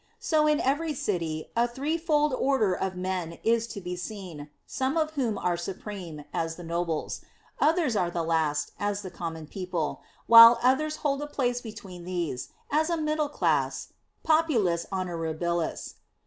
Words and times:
So 0.17 0.47
in 0.47 0.59
every 0.59 0.95
city, 0.95 1.51
a 1.55 1.67
threefold 1.67 2.33
order 2.33 2.73
of 2.73 2.95
men 2.95 3.37
is 3.43 3.67
to 3.67 3.79
be 3.79 3.95
seen, 3.95 4.49
some 4.65 4.97
of 4.97 5.11
whom 5.11 5.37
are 5.37 5.55
supreme, 5.55 6.25
as 6.33 6.55
the 6.55 6.63
nobles; 6.63 7.21
others 7.59 7.95
are 7.95 8.09
the 8.09 8.23
last, 8.23 8.71
as 8.79 9.03
the 9.03 9.11
common 9.11 9.45
people, 9.45 10.01
while 10.25 10.57
others 10.63 10.95
hold 11.05 11.21
a 11.21 11.27
place 11.27 11.61
between 11.61 12.03
these, 12.03 12.49
as 12.71 12.87
the 12.87 12.97
middle 12.97 13.29
class 13.29 13.93
[populus 14.23 14.87
honorabilis]. 14.91 15.93